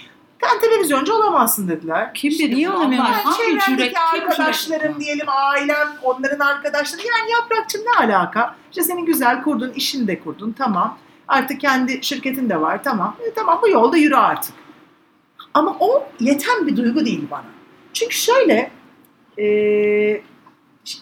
[0.43, 2.15] Sen televizyoncu olamazsın dediler.
[2.15, 2.55] Kim dedi?
[2.55, 2.77] niye bunu?
[2.77, 3.05] olamıyor?
[3.05, 3.13] Allah,
[3.49, 5.01] Yani hangi cüret, kim arkadaşlarım bunu?
[5.01, 7.03] diyelim, ailem, onların arkadaşları.
[7.07, 8.55] Yani yaprakçım ne alaka?
[8.71, 10.99] İşte senin güzel kurdun, işini de kurdun, tamam.
[11.29, 13.17] Artık kendi şirketin de var, tamam.
[13.31, 14.55] E, tamam bu yolda yürü artık.
[15.59, 17.45] Ama o yeten bir duygu değil bana.
[17.93, 18.71] Çünkü şöyle,
[19.39, 20.23] e,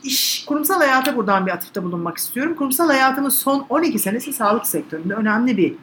[0.05, 2.55] iş, kurumsal hayata buradan bir atıfta bulunmak istiyorum.
[2.55, 5.75] Kurumsal hayatımın son 12 senesi sağlık sektöründe önemli bir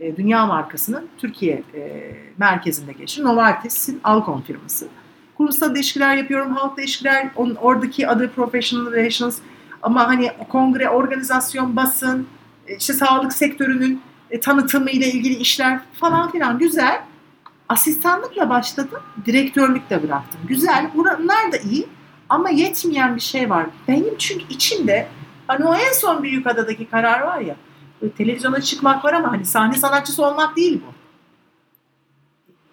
[0.00, 3.24] e, dünya markasının Türkiye e, merkezinde geçti.
[3.24, 4.88] Novartis'in Alcon firması.
[5.36, 9.38] Kurumsal ilişkiler yapıyorum, halkla ilişkiler, onun, oradaki adı Professional Relations
[9.82, 12.26] ama hani kongre, organizasyon, basın,
[12.66, 17.02] e, işte sağlık sektörünün e, tanıtımı ile ilgili işler falan filan güzel.
[17.68, 20.40] Asistanlıkla başladım, direktörlük de bıraktım.
[20.44, 21.86] Güzel, bunlar da iyi
[22.28, 23.66] ama yetmeyen bir şey var.
[23.88, 25.08] Benim çünkü içimde
[25.46, 27.56] hani o en son Büyükada'daki karar var ya,
[28.16, 30.92] televizyona çıkmak var ama hani sahne sanatçısı olmak değil bu.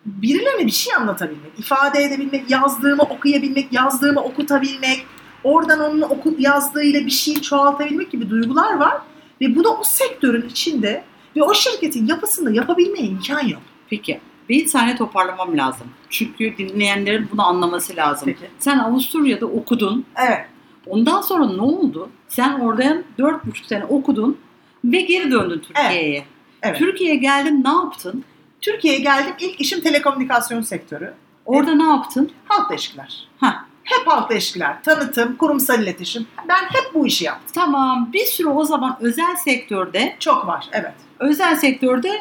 [0.05, 5.05] Birilerine bir şey anlatabilmek, ifade edebilmek, yazdığımı okuyabilmek, yazdığımı okutabilmek,
[5.43, 8.97] oradan onun oku, yazdığıyla bir şeyi çoğaltabilmek gibi duygular var.
[9.41, 11.03] Ve bu da o sektörün içinde
[11.35, 13.61] ve o şirketin yapısında yapabilmeye imkan yok.
[13.89, 14.21] Peki.
[14.49, 15.87] Bir saniye toparlamam lazım.
[16.09, 18.25] Çünkü dinleyenlerin bunu anlaması lazım.
[18.25, 18.51] Peki.
[18.59, 20.05] Sen Avusturya'da okudun.
[20.15, 20.45] Evet.
[20.87, 22.09] Ondan sonra ne oldu?
[22.27, 24.37] Sen orada dört buçuk sene okudun
[24.85, 26.25] ve geri döndün Türkiye'ye.
[26.61, 26.77] Evet.
[26.77, 28.23] Türkiye'ye geldin ne yaptın?
[28.61, 29.33] Türkiye'ye geldim.
[29.39, 31.13] İlk işim telekomünikasyon sektörü.
[31.45, 32.31] Orada ne yaptın?
[32.45, 33.27] Halkla ilişkiler.
[33.37, 34.83] Ha, Hep halkla ilişkiler.
[34.83, 36.27] Tanıtım, kurumsal iletişim.
[36.49, 37.51] Ben hep bu işi yaptım.
[37.55, 38.09] tamam.
[38.13, 40.67] Bir süre o zaman özel sektörde, Çok var.
[40.71, 40.93] Evet.
[41.19, 42.11] özel sektörde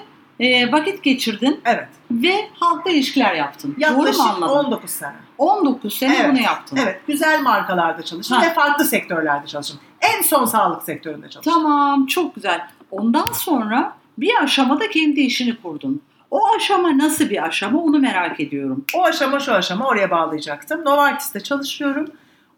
[0.41, 1.89] e, vakit geçirdin Evet.
[2.11, 3.75] ve halkla ilişkiler yaptın.
[3.79, 4.67] Yaklaşık Doğru mu anladım?
[4.67, 5.15] 19 sene.
[5.39, 6.79] 19 sene Evet, bunu yaptın.
[6.83, 7.01] Evet.
[7.07, 8.47] Güzel markalarda çalıştım Ha.
[8.47, 9.79] ve farklı sektörlerde çalıştım.
[10.01, 11.55] En son sağlık sektöründe çalıştım.
[11.55, 12.69] Tamam, çok güzel.
[12.91, 16.03] Ondan sonra bir aşamada kendi işini kurdun.
[16.31, 18.85] O aşama nasıl bir aşama onu merak ediyorum.
[18.95, 20.85] O aşama şu aşama oraya bağlayacaktım.
[20.85, 22.07] Novartis'te çalışıyorum.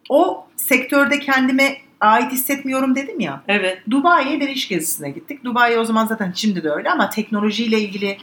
[0.09, 3.43] O sektörde kendime ait hissetmiyorum dedim ya.
[3.49, 3.83] Evet.
[3.91, 5.45] Dubai'ye bir iş gezisine gittik.
[5.45, 8.19] Dubai o zaman zaten şimdi de öyle ama teknolojiyle ilgili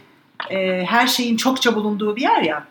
[0.49, 2.67] e, her şeyin çokça bulunduğu bir yer ya.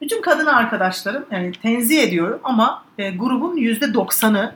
[0.00, 4.54] Bütün kadın arkadaşlarım yani tenzih ediyorum ama e, grubun yüzde doksanı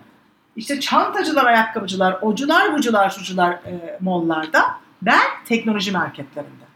[0.57, 4.63] işte çantacılar, ayakkabıcılar, ocular, bucular, şucular e, mollarda.
[5.03, 6.67] Ben teknoloji marketlerinde.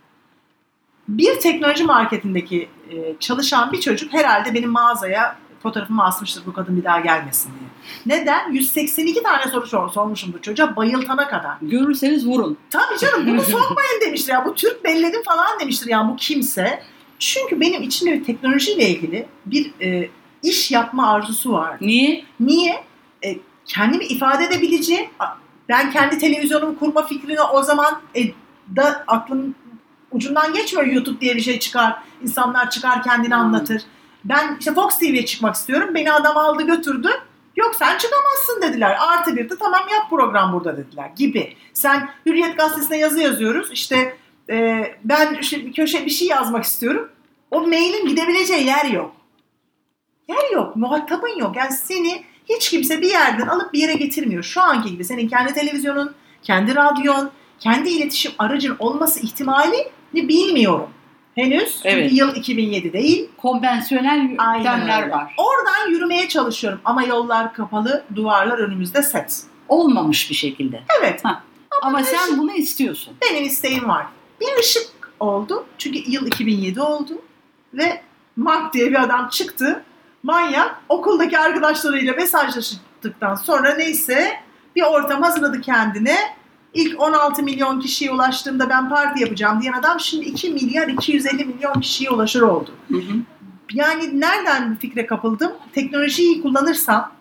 [1.09, 6.85] Bir teknoloji marketindeki e, çalışan bir çocuk herhalde benim mağazaya fotoğrafımı asmıştır bu kadın bir
[6.85, 7.71] daha gelmesin diye.
[8.19, 8.53] Neden?
[8.53, 11.55] 182 tane soru sor, sormuşum bu çocuğa bayıltana kadar.
[11.63, 12.59] Görürseniz vurun.
[12.71, 14.45] Tabii canım bunu sokmayın demiştir ya.
[14.45, 16.83] Bu Türk belledim falan demiştir ya bu kimse.
[17.19, 20.11] Çünkü benim içimde bir teknolojiyle ilgili bir e,
[20.43, 21.77] iş yapma arzusu var.
[21.81, 22.25] Niye?
[22.41, 22.85] Niye?
[23.25, 25.11] E, kendimi ifade edebileceğim.
[25.69, 28.21] Ben kendi televizyonumu kurma fikrini o zaman e,
[28.77, 29.55] da aklım
[30.13, 32.03] ucundan geçmiyor YouTube diye bir şey çıkar.
[32.23, 33.41] İnsanlar çıkar kendini Hmm.
[33.41, 33.83] anlatır.
[34.25, 35.95] Ben işte Fox TV'ye çıkmak istiyorum.
[35.95, 37.09] Beni adam aldı götürdü.
[37.57, 38.97] Yok sen çıkamazsın dediler.
[39.01, 41.57] Artı bir de tamam yap program burada dediler gibi.
[41.75, 43.73] Sen Hürriyet Gazetesi'ne yazı yazıyoruz.
[43.73, 44.17] İşte
[44.51, 47.09] e, ben işte bir köşe bir şey yazmak istiyorum.
[47.51, 49.13] O mailin gidebileceği yer yok.
[50.29, 50.77] Yer yok.
[50.77, 51.57] Muhatabın yok.
[51.57, 54.43] Yani seni hiç kimse bir yerden alıp bir yere getirmiyor.
[54.43, 60.91] Şu anki gibi senin kendi televizyonun, kendi radyon, kendi iletişim aracın olması ihtimalini bilmiyorum.
[61.35, 61.75] Henüz.
[61.83, 62.13] Çünkü Evet.
[62.13, 63.29] yıl 2007 değil.
[63.37, 65.35] Konvansiyonel yöntemler var.
[65.37, 69.43] Oradan yürümeye çalışıyorum ama yollar kapalı, duvarlar önümüzde set.
[69.69, 70.83] Olmamış bir şekilde.
[71.01, 71.23] Evet,
[71.83, 73.15] Ama sen bunu istiyorsun.
[73.23, 74.07] benim isteğim var.
[74.41, 74.89] Bir ışık
[75.21, 75.67] oldu.
[75.79, 77.13] Çünkü yıl 2007 oldu
[77.75, 78.03] ve
[78.37, 79.85] Mark diye bir adam çıktı.
[80.23, 84.33] Manyak okuldaki arkadaşlarıyla mesajlaştıktan sonra neyse
[84.77, 86.17] bir ortam hazırladı kendine.
[86.75, 91.81] İlk 16 milyon kişiye ulaştığımda ben parti yapacağım diyen adam şimdi 2 milyar 250 milyon
[91.81, 92.71] kişiye ulaşır oldu.
[92.89, 93.13] Hı hı.
[93.75, 95.53] Yani nereden bu fikre kapıldım?
[95.73, 97.13] Teknolojiyi kullanırsam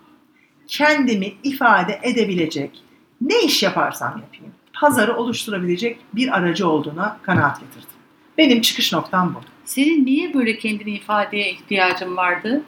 [0.68, 2.84] kendimi ifade edebilecek
[3.22, 7.90] ne iş yaparsam yapayım pazarı oluşturabilecek bir aracı olduğuna kanaat getirdim.
[8.38, 9.40] Benim çıkış noktam bu.
[9.66, 12.62] Senin niye böyle kendini ifadeye ihtiyacın vardı?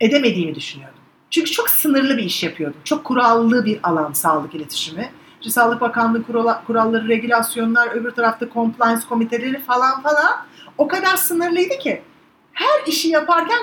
[0.00, 0.98] Edemediğimi düşünüyordum.
[1.30, 2.80] Çünkü çok sınırlı bir iş yapıyordum.
[2.84, 5.10] Çok kurallı bir alan sağlık iletişimi.
[5.46, 6.22] İşte Sağlık Bakanlığı
[6.66, 10.32] kuralları, regülasyonlar, öbür tarafta compliance komiteleri falan falan
[10.78, 12.02] o kadar sınırlıydı ki
[12.52, 13.58] her işi yaparken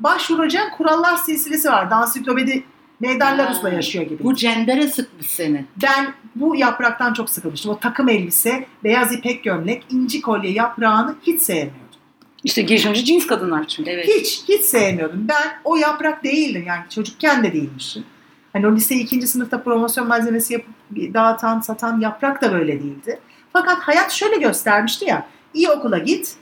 [0.00, 1.90] başvuracağın kurallar silsilesi var.
[1.90, 2.64] Ansiklopedi
[3.00, 4.24] Meydan Larus'la yaşıyor gibi.
[4.24, 5.64] Bu cendere sıkmış seni.
[5.82, 7.72] Ben bu yapraktan çok sıkılmıştım.
[7.72, 11.98] O takım elbise, beyaz ipek gömlek, inci kolye yaprağını hiç sevmiyordum.
[12.44, 13.90] İşte girişimci cins kadınlar çünkü.
[13.90, 14.08] Evet.
[14.08, 15.26] Hiç, hiç sevmiyordum.
[15.28, 18.04] Ben o yaprak değildim yani çocukken de değilmişim.
[18.52, 20.74] Hani o lise ikinci sınıfta promosyon malzemesi yapıp
[21.14, 23.20] dağıtan, satan yaprak da böyle değildi.
[23.52, 26.36] Fakat hayat şöyle göstermişti ya, iyi okula git,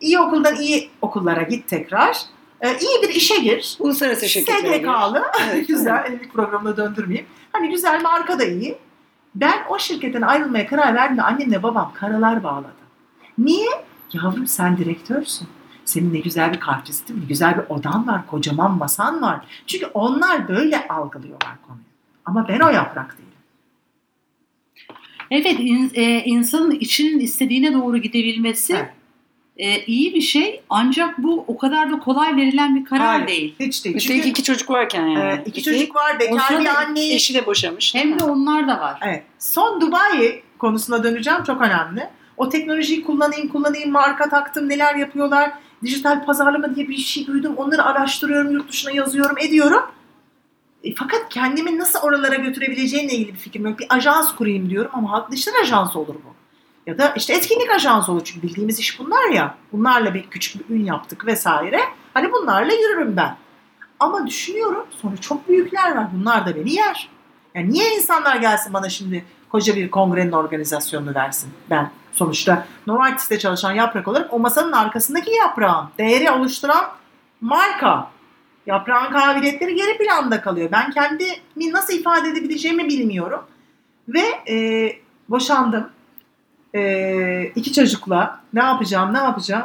[0.00, 2.18] iyi okuldan iyi okullara git tekrar.
[2.60, 3.76] E, iyi bir işe gir.
[3.78, 4.84] Uluslararası şirketlere gir.
[4.84, 5.22] SGK'lı.
[5.52, 5.68] Evet.
[5.68, 6.04] güzel.
[6.06, 7.26] Evlilik programına döndürmeyeyim.
[7.52, 8.78] Hani güzel marka da iyi.
[9.34, 12.72] Ben o şirketten ayrılmaya karar verdiğimde annemle babam karalar bağladı.
[13.38, 13.70] Niye?
[14.12, 15.48] Yavrum sen direktörsün.
[15.92, 19.40] Senin ne güzel bir kartvistin, ne güzel bir odan var, kocaman masan var.
[19.66, 21.84] Çünkü onlar böyle algılıyorlar konuyu.
[22.24, 23.28] Ama ben o yaprak değilim.
[25.30, 28.90] Evet in- e, insanın içinin istediğine doğru gidebilmesi Evet.
[29.56, 33.26] e, iyi bir şey ancak bu o kadar da kolay verilen bir karar Hayır.
[33.26, 33.54] değil.
[33.60, 33.96] Hiç değil.
[33.96, 35.40] Üstelik Çünkü iki çocuk varken yani.
[35.40, 37.14] e, iki çocuk var, bekar bir anne.
[37.14, 37.94] Eşi de boşamış.
[37.94, 38.18] Hem mi?
[38.20, 38.98] de onlar da var.
[39.02, 39.22] Evet.
[39.38, 42.08] Son Dubai konusuna döneceğim çok önemli.
[42.42, 45.52] O teknolojiyi kullanayım kullanayım marka taktım neler yapıyorlar.
[45.82, 47.54] Dijital pazarlama diye bir şey duydum.
[47.56, 49.82] Onları araştırıyorum yurt dışına yazıyorum ediyorum.
[50.84, 53.78] E, fakat kendimi nasıl oralara götürebileceğimle ilgili bir fikrim yok.
[53.78, 56.34] Bir ajans kurayım diyorum ama halkla işler ajansı olur bu.
[56.86, 59.54] Ya da işte etkinlik ajansı olur çünkü bildiğimiz iş bunlar ya.
[59.72, 61.80] Bunlarla bir küçük bir ün yaptık vesaire.
[62.14, 63.36] Hani bunlarla yürürüm ben.
[64.00, 66.06] Ama düşünüyorum sonra çok büyükler var.
[66.14, 67.08] Bunlar da beni yer.
[67.54, 73.72] Yani niye insanlar gelsin bana şimdi koca bir kongrenin organizasyonunu versin ben sonuçta Novartis'te çalışan
[73.72, 75.90] yaprak olarak o masanın arkasındaki yaprağım.
[75.98, 76.84] Değeri oluşturan
[77.40, 78.10] marka.
[78.66, 80.68] Yaprağın kabiliyetleri geri planda kalıyor.
[80.72, 83.40] Ben kendimi nasıl ifade edebileceğimi bilmiyorum.
[84.08, 84.88] Ve e,
[85.28, 85.88] boşandım.
[86.74, 89.64] E, iki çocukla ne yapacağım ne yapacağım.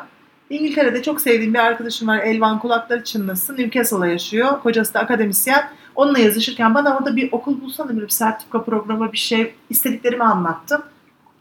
[0.50, 2.20] İngiltere'de çok sevdiğim bir arkadaşım var.
[2.20, 3.58] Elvan kulakları çınlasın.
[3.58, 4.62] Newcastle'da yaşıyor.
[4.62, 5.70] Kocası da akademisyen.
[5.96, 10.82] Onunla yazışırken bana orada bir okul bulsana bir sertifika programı bir şey istediklerimi anlattım.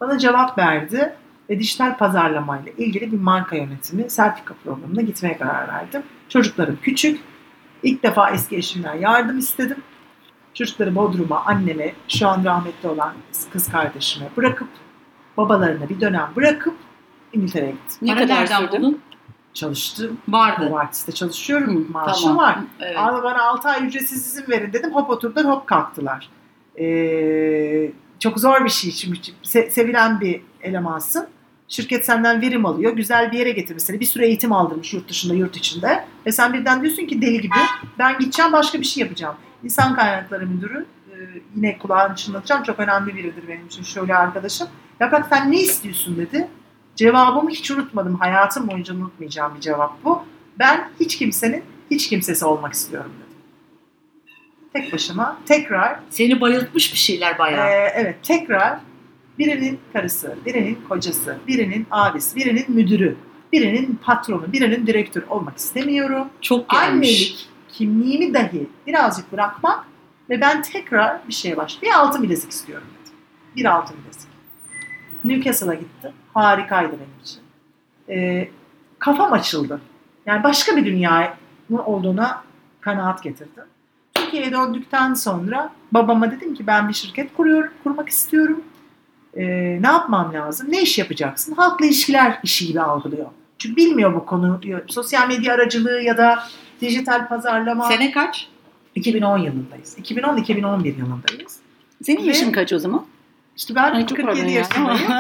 [0.01, 1.13] Bana cevap verdi
[1.51, 6.03] ve dijital pazarlamayla ilgili bir marka yönetimi sertifika programına gitmeye karar verdim.
[6.29, 7.21] Çocuklarım küçük.
[7.83, 9.77] İlk defa eski eşimden yardım istedim.
[10.55, 13.13] Çocukları Bodrum'a, anneme, şu an rahmetli olan
[13.53, 14.69] kız kardeşime bırakıp
[15.37, 16.75] babalarına bir dönem bırakıp
[17.33, 17.99] İngiltere'ye gittim.
[18.03, 18.73] Ne Para kadar nereden sürdü?
[18.79, 19.01] buldun?
[19.55, 20.19] Çalıştım.
[20.29, 20.67] Vardı.
[20.71, 21.85] Novartis'te çalışıyorum.
[21.89, 22.37] Hı, Maaşım Tamam.
[22.37, 22.59] var.
[22.81, 22.97] Evet.
[22.99, 24.95] Abi bana 6 ay ücretsiz izin verin dedim.
[24.95, 26.29] Hop oturdular hop kalktılar.
[26.79, 31.27] Ee, çok zor bir şey çünkü se- sevilen bir elemansın.
[31.69, 32.93] Şirket senden verim alıyor.
[32.97, 34.01] Güzel bir yere getirmiş seni.
[34.01, 36.05] Bir süre eğitim aldırmış yurt dışında, yurt içinde.
[36.27, 37.55] Ve sen birden diyorsun ki deli gibi
[37.99, 39.35] ben gideceğim başka bir şey yapacağım.
[39.65, 41.15] İnsan kaynakları müdürü e,
[41.57, 42.63] yine kulağını çınlatacağım.
[42.63, 44.69] Çok önemli biridir benim için şöyle arkadaşım.
[45.01, 46.49] Yaprak sen ne istiyorsun dedi.
[46.97, 48.15] Cevabımı hiç unutmadım.
[48.15, 50.23] Hayatım boyunca unutmayacağım bir cevap bu.
[50.59, 53.26] Ben hiç kimsenin hiç kimsesi olmak istiyorum dedim.
[54.77, 57.67] Tek başıma tekrar Seni bayıltmış bir şeyler bayağı.
[57.69, 58.79] ee, evet tekrar
[59.39, 63.17] birinin karısı, birinin kocası, birinin abisi, birinin müdürü,
[63.53, 66.29] birinin patronu, birinin direktörü olmak istemiyorum.
[66.41, 66.89] Çok gelmiş.
[66.89, 69.85] Annelik kimliğimi dahi birazcık bırakmak
[70.31, 71.83] ve ben tekrar bir şeye baş.
[71.83, 73.17] Bir altın bilezik istiyorum dedim.
[73.57, 74.29] Bir altın bilezik.
[75.25, 76.13] Newcastle'a gittim.
[76.35, 77.41] Harikaydı benim için.
[78.09, 78.49] Ee,
[78.99, 79.81] kafam açıldı.
[80.27, 81.29] Yani başka bir dünyanın
[81.85, 82.45] olduğuna
[82.81, 83.65] kanaat getirdim.
[84.27, 88.61] Türkiye'ye döndükten sonra babama dedim ki ben bir şirket kuruyorum, kurmak istiyorum.
[89.37, 89.43] Ee,
[89.83, 90.67] ne yapmam lazım?
[90.71, 91.55] Ne iş yapacaksın?
[91.55, 93.27] Halkla ilişkiler işi gibi algılıyor.
[93.59, 94.81] Çünkü bilmiyor bu konuyu.
[94.87, 96.39] Sosyal medya aracılığı ya da
[96.81, 97.89] dijital pazarlama.
[97.89, 98.49] Sene kaç?
[98.95, 99.99] 2010 yılındayız.
[99.99, 101.57] 2010-2011 yılındayız.
[102.03, 103.07] Senin Ve- yaşın kaç o zaman?
[103.57, 104.59] İşte ben Ay, çok 47 pardon ya.
[104.59, 105.13] yaşındayım.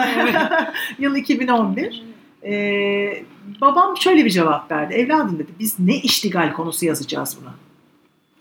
[0.99, 2.05] Yıl 2011.
[2.45, 3.25] Ee,
[3.61, 4.95] babam şöyle bir cevap verdi.
[4.95, 7.55] Evladım dedi biz ne iştigal konusu yazacağız buna?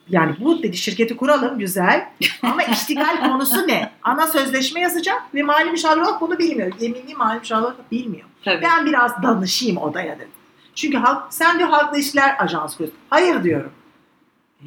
[0.09, 2.09] Yani bu dedi şirketi kuralım güzel
[2.43, 3.91] ama iştigal konusu ne?
[4.03, 6.71] Ana sözleşme yazacak ve mali müşavir olarak bunu bilmiyor.
[6.79, 8.25] Yeminli mali müşavir olarak bilmiyor.
[8.45, 8.61] Tabii.
[8.61, 10.27] Ben biraz danışayım odaya dedi.
[10.75, 12.99] Çünkü halk, sen diyor halkla ilişkiler ajansı kuruyorsun.
[13.09, 13.71] Hayır diyorum.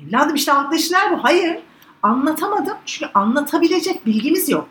[0.08, 1.24] Evladım işte halkla ilişkiler bu.
[1.24, 1.58] Hayır.
[2.02, 2.76] Anlatamadım.
[2.86, 4.68] Çünkü anlatabilecek bilgimiz yok.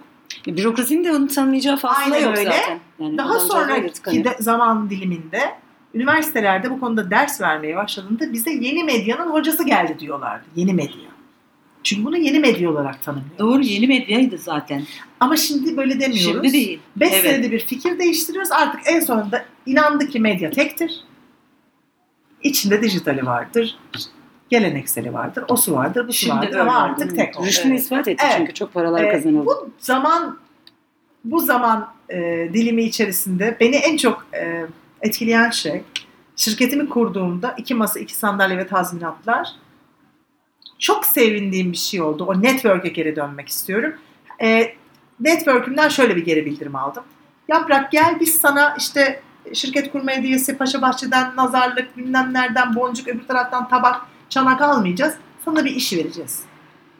[0.47, 2.51] E, Bürokrasinin de onu tanımayacağı fazla Aynen yok öyle.
[2.51, 2.79] zaten.
[2.99, 5.55] Yani Daha sonraki de zaman diliminde
[5.97, 10.45] üniversitelerde bu konuda ders vermeye başladığında bize yeni medyanın hocası geldi diyorlardı.
[10.55, 11.07] Yeni medya.
[11.83, 13.39] Çünkü bunu yeni medya olarak tanımlıyor.
[13.39, 14.83] Doğru yeni medyaydı zaten.
[15.19, 16.23] Ama şimdi böyle demiyoruz.
[16.23, 16.79] Şimdi değil.
[16.95, 17.21] 5 Evet.
[17.21, 18.51] senede bir fikir değiştiriyoruz.
[18.51, 21.03] Artık en sonunda inandı ki medya tektir.
[22.43, 23.77] İçinde dijitali vardır.
[24.49, 25.43] Gelenekseli vardır.
[25.47, 27.47] Osu vardır, busu Şimdi vardır öyle ama artık tek oldu.
[27.47, 27.81] Rüştünü Evet.
[27.81, 28.35] ispat etti Evet.
[28.37, 29.45] çünkü çok paralar Ee, kazanıldı.
[29.45, 30.37] Bu zaman
[31.25, 34.65] bu zaman e, dilimi içerisinde beni en çok e,
[35.01, 35.83] etkileyen şey
[36.35, 39.49] şirketimi kurduğumda iki masa, iki sandalye ve tazminatlar
[40.79, 42.25] çok sevindiğim bir şey oldu.
[42.25, 43.93] O network'e geri dönmek istiyorum.
[44.41, 44.73] E,
[45.19, 47.03] network'ümden şöyle bir geri bildirim aldım.
[47.47, 49.21] Yaprak gel biz sana işte
[49.53, 55.15] şirket kurma hediyesi Paşabahçe'den nazarlık bilmem nereden boncuk öbür taraftan tabak çanak almayacağız.
[55.45, 56.43] Sana bir iş vereceğiz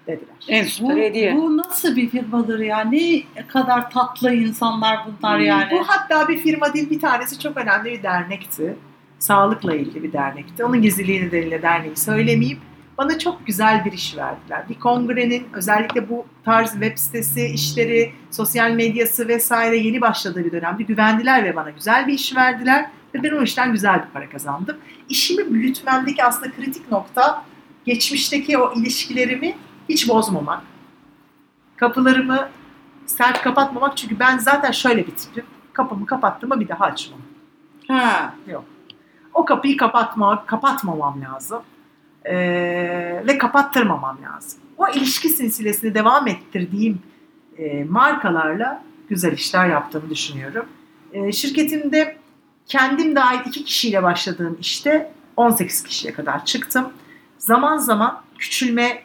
[0.08, 0.36] dediler.
[0.48, 1.36] En Bu, süper hediye.
[1.36, 2.80] bu nasıl bir firmadır ya?
[2.80, 5.72] Ne kadar tatlı insanlar bunlar yani.
[5.72, 8.76] Bu hatta bir firma değil bir tanesi çok önemli bir dernekti.
[9.20, 10.64] sağlıkla ilgili bir dernekti.
[10.66, 12.58] Onun gizliliği nedeniyle derneği söylemeyip
[12.98, 14.64] bana çok güzel bir iş verdiler.
[14.70, 20.84] Bir kongrenin özellikle bu tarz web sitesi, işleri, sosyal medyası vesaire yeni başladığı bir dönemde
[20.84, 22.86] güvendiler ve bana güzel bir iş verdiler.
[23.16, 24.78] Ve ben o işten güzel bir para kazandım.
[25.10, 27.44] İşimi büyütmemdeki aslında kritik nokta
[27.86, 29.56] geçmişteki o ilişkilerimi
[29.90, 30.62] hiç bozmamak.
[31.78, 32.50] Kapılarımı
[33.06, 35.46] sert kapatmamak çünkü ben zaten şöyle bir tipim.
[35.74, 37.20] Kapımı kapattığımda bir daha açmam.
[37.88, 38.34] Ha.
[39.34, 41.62] O kapıyı kapatmak, kapatmamam lazım.
[42.26, 44.60] Ee, ve kapattırmamam lazım.
[44.78, 47.02] O ilişki silsilesini devam ettirdiğim
[47.58, 50.66] e, markalarla güzel işler yaptığımı düşünüyorum.
[51.14, 52.18] E, şirketimde
[52.66, 56.90] kendim dahil iki kişiyle başladığım işte 18 kişiye kadar çıktım.
[57.38, 59.04] Zaman zaman küçülme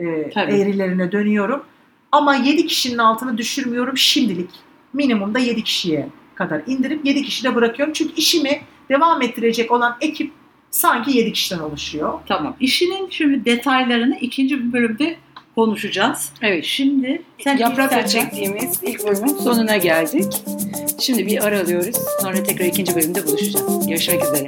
[0.00, 0.52] e, Tabii.
[0.52, 1.64] eğrilerine dönüyorum.
[2.12, 4.50] Ama 7 kişinin altına düşürmüyorum şimdilik.
[4.92, 7.92] Minimumda 7 kişiye kadar indirip 7 kişide bırakıyorum.
[7.92, 10.32] Çünkü işimi devam ettirecek olan ekip
[10.70, 12.20] sanki 7 kişiden oluşuyor.
[12.26, 12.56] Tamam.
[12.60, 15.16] İşinin şimdi detaylarını ikinci bir bölümde
[15.54, 16.32] konuşacağız.
[16.42, 16.64] Evet.
[16.64, 20.42] Şimdi sen Yaprakla çektiğimiz ilk bölümün sonuna geldik.
[21.00, 21.96] Şimdi bir ara alıyoruz.
[22.22, 23.88] Sonra tekrar ikinci bölümde buluşacağız.
[23.88, 24.46] Görüşmek üzere.